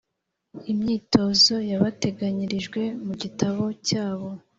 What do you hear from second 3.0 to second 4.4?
mu gitabo cyabo